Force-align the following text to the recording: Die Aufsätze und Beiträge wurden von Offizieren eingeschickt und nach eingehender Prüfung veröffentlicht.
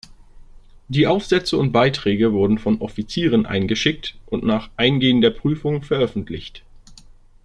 Die 0.87 1.05
Aufsätze 1.05 1.59
und 1.59 1.71
Beiträge 1.71 2.33
wurden 2.33 2.57
von 2.57 2.81
Offizieren 2.81 3.45
eingeschickt 3.45 4.17
und 4.25 4.43
nach 4.43 4.71
eingehender 4.75 5.29
Prüfung 5.29 5.83
veröffentlicht. 5.83 6.63